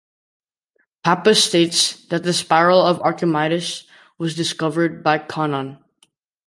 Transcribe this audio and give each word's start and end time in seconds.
Pappus 1.05 1.43
states 1.47 2.07
that 2.07 2.23
the 2.23 2.33
spiral 2.33 2.81
of 2.81 2.99
Archimedes 3.01 3.83
was 4.17 4.33
discovered 4.33 5.03
by 5.03 5.19
Conon. 5.19 5.77